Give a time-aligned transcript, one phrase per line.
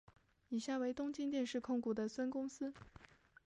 [0.49, 2.73] 以下为东京电视控股的孙公司。